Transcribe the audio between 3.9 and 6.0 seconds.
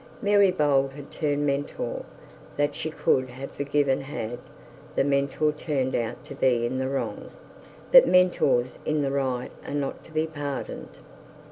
had the Mentor turned